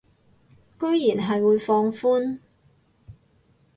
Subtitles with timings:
[0.79, 2.39] 居然係會放寬